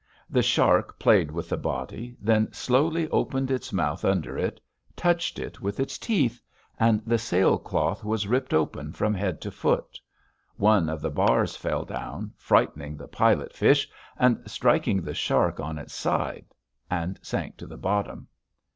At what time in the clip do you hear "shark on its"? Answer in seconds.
15.13-15.93